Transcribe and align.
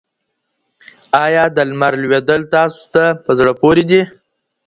آیا 1.25 1.43
د 1.55 1.57
لمر 1.69 1.93
لوېدل 2.03 2.41
تاسو 2.53 2.81
ته 2.93 3.03
په 3.23 3.31
زړه 3.39 3.51
پوري 3.61 3.83
دي؟ 3.89 4.01